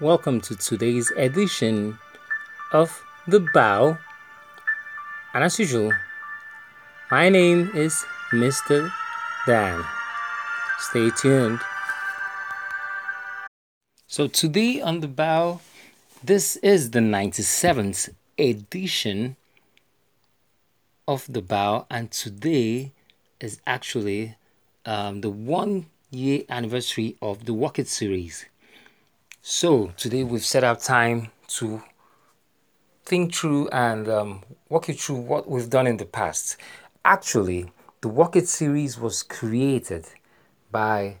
welcome 0.00 0.40
to 0.40 0.54
today's 0.54 1.10
edition 1.16 1.98
of 2.70 3.02
The 3.26 3.40
Bow. 3.52 3.98
And 5.34 5.42
as 5.42 5.58
usual, 5.58 5.90
my 7.10 7.28
name 7.28 7.72
is 7.74 8.04
Mr. 8.30 8.92
Dan. 9.44 9.84
Stay 10.78 11.10
tuned. 11.10 11.58
So, 14.06 14.28
today 14.28 14.80
on 14.80 15.00
The 15.00 15.08
Bow, 15.08 15.60
this 16.22 16.54
is 16.56 16.92
the 16.92 17.00
97th 17.00 18.14
edition 18.38 19.34
of 21.08 21.26
The 21.28 21.42
Bow, 21.42 21.86
and 21.90 22.12
today 22.12 22.92
is 23.40 23.60
actually 23.66 24.36
um, 24.86 25.22
the 25.22 25.30
one 25.30 25.86
year 26.12 26.44
anniversary 26.48 27.16
of 27.20 27.46
the 27.46 27.52
Work 27.52 27.80
It 27.80 27.88
series. 27.88 28.46
So, 29.42 29.92
today 29.96 30.24
we've 30.24 30.44
set 30.44 30.64
out 30.64 30.80
time 30.80 31.30
to 31.48 31.82
think 33.04 33.34
through 33.34 33.68
and 33.68 34.08
um, 34.08 34.42
walk 34.68 34.88
you 34.88 34.94
through 34.94 35.16
what 35.16 35.48
we've 35.48 35.70
done 35.70 35.86
in 35.86 35.96
the 35.96 36.04
past. 36.04 36.56
Actually, 37.04 37.72
the 38.00 38.08
Work 38.08 38.36
It 38.36 38.48
series 38.48 38.98
was 38.98 39.22
created 39.22 40.06
by 40.70 41.18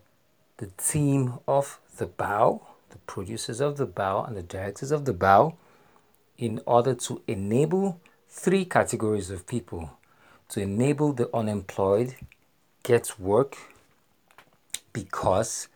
the 0.58 0.66
team 0.76 1.38
of 1.46 1.80
The 1.96 2.06
Bow 2.06 2.68
the 2.90 2.98
producers 2.98 3.60
of 3.60 3.76
the 3.76 3.86
bow 3.86 4.24
and 4.24 4.36
the 4.36 4.42
directors 4.42 4.90
of 4.90 5.04
the 5.04 5.12
bow 5.12 5.56
in 6.36 6.60
order 6.66 6.94
to 6.94 7.22
enable 7.26 8.00
three 8.28 8.64
categories 8.64 9.30
of 9.30 9.46
people 9.46 9.90
to 10.48 10.60
enable 10.60 11.12
the 11.12 11.34
unemployed 11.34 12.14
get 12.82 13.18
work 13.18 13.56
because 14.92 15.68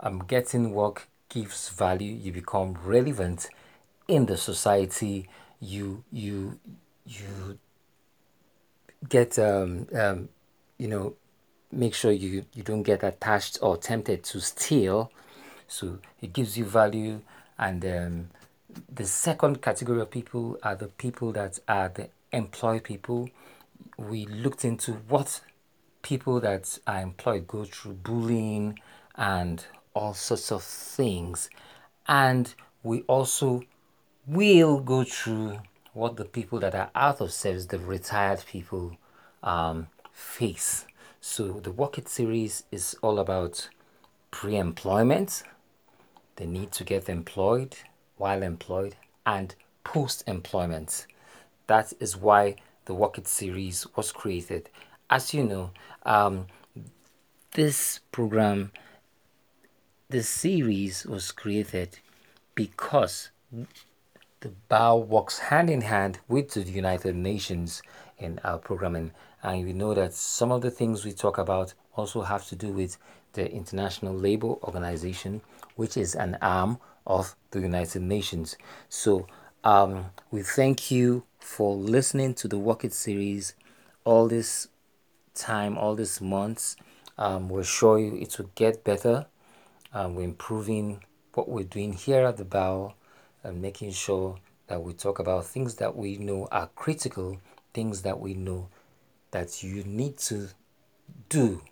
um, 0.00 0.18
getting 0.26 0.72
work 0.72 1.08
gives 1.36 1.68
value 1.70 2.12
you 2.24 2.32
become 2.32 2.70
relevant 2.84 3.48
in 4.08 4.26
the 4.26 4.36
society 4.36 5.28
you 5.60 6.02
you 6.12 6.58
you 7.06 7.58
get 9.08 9.38
um, 9.38 9.86
um 9.94 10.28
you 10.78 10.88
know 10.88 11.14
make 11.70 11.94
sure 11.94 12.12
you 12.12 12.44
you 12.54 12.62
don't 12.62 12.82
get 12.82 13.02
attached 13.02 13.58
or 13.62 13.76
tempted 13.76 14.22
to 14.24 14.40
steal 14.40 15.10
so 15.68 15.98
it 16.20 16.32
gives 16.32 16.56
you 16.56 16.64
value. 16.64 17.20
And 17.58 17.84
um, 17.84 18.30
the 18.92 19.04
second 19.04 19.62
category 19.62 20.00
of 20.00 20.10
people 20.10 20.58
are 20.62 20.76
the 20.76 20.88
people 20.88 21.32
that 21.32 21.58
are 21.68 21.88
the 21.88 22.08
employed 22.32 22.84
people. 22.84 23.30
We 23.96 24.26
looked 24.26 24.64
into 24.64 24.92
what 24.92 25.40
people 26.02 26.40
that 26.40 26.78
are 26.86 27.00
employed 27.00 27.46
go 27.48 27.64
through 27.64 27.94
bullying 27.94 28.78
and 29.16 29.64
all 29.96 30.14
sorts 30.14 30.52
of 30.52 30.62
things. 30.62 31.48
And 32.06 32.54
we 32.82 33.02
also 33.02 33.62
will 34.26 34.78
go 34.80 35.02
through 35.02 35.60
what 35.94 36.16
the 36.16 36.26
people 36.26 36.60
that 36.60 36.74
are 36.74 36.90
out 36.94 37.20
of 37.20 37.32
service, 37.32 37.66
the 37.66 37.78
retired 37.78 38.44
people, 38.46 38.98
um, 39.42 39.88
face. 40.12 40.86
So 41.20 41.60
the 41.60 41.72
Work 41.72 41.98
It 41.98 42.08
series 42.08 42.64
is 42.70 42.94
all 43.02 43.18
about 43.18 43.70
pre-employment, 44.30 45.42
the 46.36 46.46
need 46.46 46.70
to 46.72 46.84
get 46.84 47.08
employed 47.08 47.76
while 48.18 48.42
employed 48.42 48.96
and 49.24 49.54
post 49.82 50.22
employment. 50.26 51.06
That 51.66 51.94
is 51.98 52.16
why 52.16 52.56
the 52.84 52.94
Work 52.94 53.16
It 53.18 53.26
series 53.26 53.86
was 53.96 54.12
created. 54.12 54.68
As 55.08 55.32
you 55.32 55.42
know, 55.44 55.70
um, 56.04 56.46
this 57.52 58.00
program, 58.12 58.72
this 60.08 60.28
series 60.28 61.04
was 61.04 61.32
created 61.32 61.98
because 62.54 63.30
the 64.40 64.52
BOW 64.68 64.96
works 64.98 65.38
hand 65.38 65.68
in 65.68 65.80
hand 65.80 66.20
with 66.28 66.52
the 66.52 66.62
United 66.62 67.16
Nations 67.16 67.82
in 68.16 68.38
our 68.44 68.58
programming. 68.58 69.10
And 69.42 69.64
we 69.64 69.72
know 69.72 69.94
that 69.94 70.14
some 70.14 70.52
of 70.52 70.62
the 70.62 70.70
things 70.70 71.04
we 71.04 71.12
talk 71.12 71.38
about 71.38 71.74
also 71.96 72.22
have 72.22 72.46
to 72.48 72.56
do 72.56 72.68
with 72.68 72.98
the 73.32 73.50
International 73.50 74.14
Labour 74.14 74.54
Organization, 74.62 75.40
which 75.74 75.96
is 75.96 76.14
an 76.14 76.38
arm 76.40 76.78
of 77.04 77.34
the 77.50 77.60
United 77.60 78.02
Nations. 78.02 78.56
So 78.88 79.26
um, 79.64 80.06
we 80.30 80.42
thank 80.42 80.90
you 80.90 81.24
for 81.40 81.74
listening 81.74 82.34
to 82.34 82.48
the 82.48 82.58
Work 82.58 82.84
It 82.84 82.92
series 82.92 83.54
all 84.04 84.28
this 84.28 84.68
time, 85.34 85.76
all 85.76 85.96
these 85.96 86.20
months. 86.20 86.76
Um, 87.18 87.48
we're 87.48 87.64
sure 87.64 87.98
you 87.98 88.16
it 88.16 88.38
will 88.38 88.50
get 88.54 88.84
better. 88.84 89.26
Um, 89.96 90.14
we're 90.14 90.24
improving 90.24 91.02
what 91.32 91.48
we're 91.48 91.64
doing 91.64 91.94
here 91.94 92.26
at 92.26 92.36
the 92.36 92.44
bow 92.44 92.92
and 93.42 93.62
making 93.62 93.92
sure 93.92 94.38
that 94.66 94.82
we 94.82 94.92
talk 94.92 95.18
about 95.18 95.46
things 95.46 95.76
that 95.76 95.96
we 95.96 96.18
know 96.18 96.48
are 96.52 96.68
critical, 96.76 97.40
things 97.72 98.02
that 98.02 98.20
we 98.20 98.34
know 98.34 98.68
that 99.30 99.62
you 99.62 99.82
need 99.84 100.18
to 100.18 100.48
do 101.30 101.62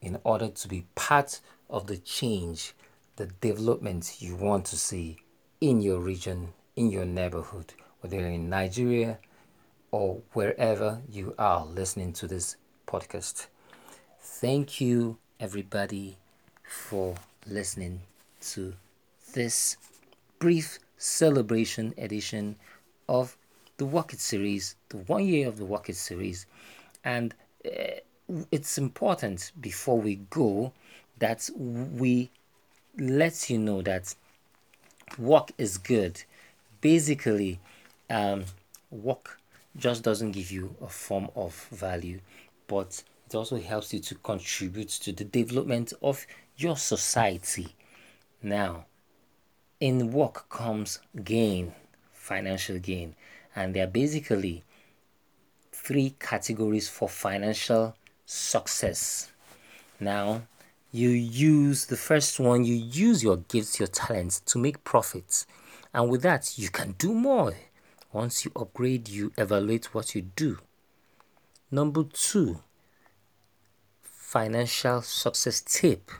in 0.00 0.18
order 0.24 0.48
to 0.48 0.66
be 0.66 0.84
part 0.96 1.40
of 1.70 1.86
the 1.86 1.96
change, 1.96 2.74
the 3.14 3.26
development 3.40 4.16
you 4.18 4.34
want 4.34 4.64
to 4.64 4.76
see 4.76 5.18
in 5.60 5.80
your 5.80 6.00
region, 6.00 6.48
in 6.74 6.90
your 6.90 7.04
neighborhood, 7.04 7.72
whether 8.00 8.18
in 8.18 8.50
Nigeria 8.50 9.20
or 9.92 10.22
wherever 10.32 11.02
you 11.08 11.36
are 11.38 11.64
listening 11.64 12.12
to 12.14 12.26
this 12.26 12.56
podcast. 12.88 13.46
Thank 14.20 14.80
you, 14.80 15.18
everybody, 15.38 16.16
for 16.64 17.14
listening 17.46 18.00
to 18.40 18.74
this 19.32 19.76
brief 20.38 20.78
celebration 20.98 21.94
edition 21.98 22.56
of 23.08 23.36
the 23.76 23.86
It 23.86 24.20
series, 24.20 24.76
the 24.88 24.98
one 24.98 25.24
year 25.26 25.48
of 25.48 25.58
the 25.58 25.64
It 25.88 25.96
series. 25.96 26.46
And 27.04 27.34
uh, 27.66 28.00
it's 28.50 28.78
important 28.78 29.52
before 29.60 30.00
we 30.00 30.16
go 30.30 30.72
that 31.18 31.48
we 31.56 32.30
let 32.98 33.50
you 33.50 33.58
know 33.58 33.82
that 33.82 34.14
work 35.18 35.50
is 35.58 35.78
good. 35.78 36.22
Basically, 36.80 37.58
um, 38.10 38.44
work 38.90 39.38
just 39.76 40.02
doesn't 40.02 40.32
give 40.32 40.50
you 40.50 40.74
a 40.80 40.88
form 40.88 41.28
of 41.34 41.54
value, 41.72 42.20
but 42.68 43.02
it 43.26 43.34
also 43.34 43.58
helps 43.58 43.92
you 43.92 44.00
to 44.00 44.14
contribute 44.16 44.88
to 44.88 45.12
the 45.12 45.24
development 45.24 45.92
of 46.02 46.26
your 46.56 46.76
society. 46.76 47.74
Now, 48.42 48.86
in 49.80 50.12
work 50.12 50.48
comes 50.48 51.00
gain, 51.24 51.74
financial 52.12 52.78
gain, 52.78 53.14
and 53.56 53.74
there 53.74 53.84
are 53.84 53.90
basically 53.90 54.64
three 55.72 56.14
categories 56.18 56.88
for 56.88 57.08
financial 57.08 57.94
success. 58.24 59.32
Now, 60.00 60.42
you 60.92 61.08
use 61.08 61.86
the 61.86 61.96
first 61.96 62.38
one, 62.38 62.64
you 62.64 62.74
use 62.74 63.22
your 63.22 63.38
gifts, 63.38 63.78
your 63.78 63.88
talents 63.88 64.40
to 64.40 64.58
make 64.58 64.84
profits. 64.84 65.46
And 65.92 66.08
with 66.08 66.22
that, 66.22 66.56
you 66.58 66.68
can 66.68 66.92
do 66.98 67.12
more. 67.12 67.54
Once 68.12 68.44
you 68.44 68.52
upgrade, 68.54 69.08
you 69.08 69.32
evaluate 69.36 69.92
what 69.92 70.14
you 70.14 70.22
do. 70.22 70.58
Number 71.70 72.04
two, 72.04 72.60
financial 74.02 75.02
success 75.02 75.60
tip 75.60 76.10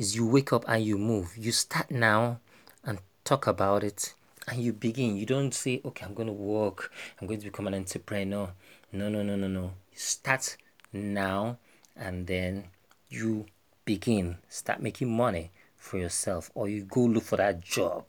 is 0.00 0.16
you 0.16 0.26
wake 0.26 0.50
up 0.50 0.64
and 0.66 0.82
you 0.82 0.96
move. 0.96 1.36
You 1.36 1.52
start 1.52 1.90
now 1.90 2.40
and 2.82 2.98
talk 3.22 3.46
about 3.46 3.84
it 3.84 4.14
and 4.48 4.62
you 4.62 4.72
begin. 4.72 5.18
You 5.18 5.26
don't 5.26 5.52
say, 5.52 5.82
okay, 5.84 6.06
I'm 6.06 6.14
going 6.14 6.26
to 6.26 6.32
work, 6.32 6.90
I'm 7.20 7.26
going 7.26 7.38
to 7.38 7.44
become 7.44 7.66
an 7.66 7.74
entrepreneur. 7.74 8.50
No, 8.92 9.10
no, 9.10 9.22
no, 9.22 9.36
no, 9.36 9.46
no. 9.46 9.72
You 9.92 9.98
start 9.98 10.56
now 10.90 11.58
and 11.94 12.26
then 12.26 12.64
you 13.10 13.44
begin 13.84 14.38
start 14.48 14.80
making 14.80 15.14
money 15.14 15.50
for 15.76 15.98
yourself 15.98 16.50
or 16.54 16.66
you 16.68 16.82
go 16.84 17.00
look 17.00 17.24
for 17.24 17.36
that 17.36 17.60
job 17.60 18.08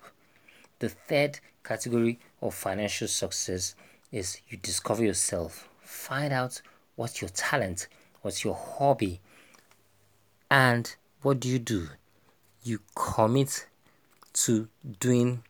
the 0.80 0.90
third 0.90 1.40
category 1.64 2.20
of 2.42 2.54
financial 2.54 3.08
success 3.08 3.76
is 4.12 4.42
you 4.48 4.58
discover 4.58 5.04
yourself 5.04 5.68
find 5.82 6.32
out 6.34 6.62
what's 6.96 7.22
your 7.22 7.30
talent 7.30 7.88
what's 8.22 8.44
your 8.44 8.56
hobby 8.56 9.20
and 10.50 10.96
what 11.22 11.40
do 11.40 11.50
you 11.50 11.60
do? 11.60 11.88
You 12.64 12.80
commit 12.96 13.68
to 14.34 14.68
doing 15.00 15.44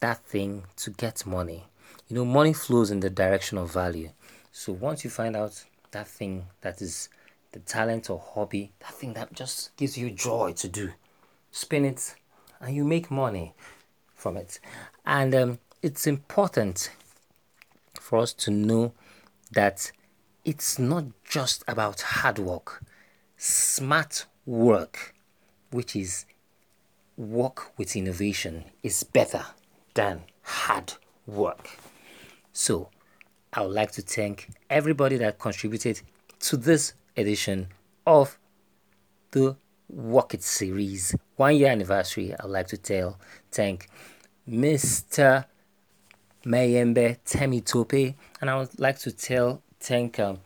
that 0.00 0.24
thing 0.24 0.64
to 0.76 0.90
get 0.90 1.26
money. 1.26 1.64
You 2.08 2.16
know 2.16 2.24
money 2.24 2.52
flows 2.52 2.90
in 2.90 3.00
the 3.00 3.10
direction 3.10 3.58
of 3.58 3.72
value. 3.72 4.10
So 4.52 4.72
once 4.72 5.04
you 5.04 5.10
find 5.10 5.36
out 5.36 5.64
that 5.92 6.08
thing 6.08 6.46
that 6.60 6.82
is 6.82 7.08
the 7.52 7.60
talent 7.60 8.10
or 8.10 8.18
hobby, 8.18 8.72
that 8.80 8.94
thing 8.94 9.14
that 9.14 9.32
just 9.32 9.76
gives 9.76 9.96
you 9.96 10.10
joy 10.10 10.52
to 10.54 10.68
do, 10.68 10.92
spin 11.50 11.84
it 11.84 12.14
and 12.60 12.74
you 12.74 12.84
make 12.84 13.10
money 13.10 13.54
from 14.14 14.36
it. 14.36 14.58
And 15.06 15.34
um, 15.34 15.58
it's 15.82 16.06
important 16.06 16.90
for 18.00 18.18
us 18.18 18.32
to 18.34 18.50
know 18.50 18.92
that 19.52 19.92
it's 20.44 20.78
not 20.78 21.04
just 21.24 21.64
about 21.66 22.00
hard 22.00 22.38
work, 22.38 22.84
smart 23.36 24.26
work, 24.46 25.14
which 25.70 25.96
is 25.96 26.26
work 27.16 27.76
with 27.78 27.96
innovation 27.96 28.64
is 28.82 29.02
better 29.02 29.44
than 29.94 30.22
hard 30.42 30.94
work. 31.26 31.78
So, 32.52 32.90
I 33.52 33.62
would 33.62 33.72
like 33.72 33.92
to 33.92 34.02
thank 34.02 34.48
everybody 34.68 35.16
that 35.18 35.38
contributed 35.38 36.00
to 36.40 36.56
this 36.56 36.94
edition 37.16 37.68
of 38.06 38.38
the 39.30 39.56
Work 39.88 40.34
It 40.34 40.42
series 40.42 41.14
one 41.36 41.56
year 41.56 41.70
anniversary. 41.70 42.34
I'd 42.38 42.46
like 42.46 42.66
to 42.68 42.76
tell 42.76 43.18
thank 43.52 43.88
Mr. 44.48 45.44
Mayembe 46.44 47.18
Temitope 47.24 48.14
and 48.40 48.50
I 48.50 48.58
would 48.58 48.78
like 48.80 48.98
to 49.00 49.12
tell 49.12 49.62
thank 49.78 50.18
um, 50.18 50.40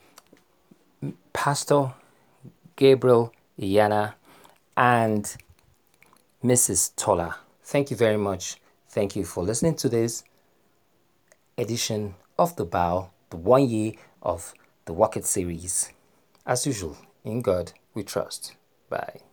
Pastor 1.33 1.93
Gabriel 2.77 3.33
Iyana 3.59 4.15
and 4.77 5.37
Mrs. 6.43 6.95
Tola. 6.97 7.37
Thank 7.63 7.91
you 7.91 7.97
very 7.97 8.17
much. 8.17 8.57
Thank 8.89 9.17
you 9.17 9.25
for 9.25 9.43
listening 9.43 9.75
to 9.77 9.89
this 9.89 10.25
edition 11.57 12.15
of 12.39 12.57
The 12.57 12.65
Bow, 12.65 13.11
the 13.31 13.37
one 13.37 13.69
year 13.69 13.93
of 14.23 14.55
the 14.85 14.93
Work 14.93 15.17
It 15.17 15.27
series. 15.27 15.91
As 16.47 16.67
usual, 16.67 16.97
in 17.25 17.43
God 17.43 17.73
we 17.95 18.03
trust. 18.03 18.55
Bye. 18.89 19.28